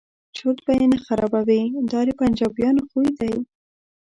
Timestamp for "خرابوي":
1.05-1.61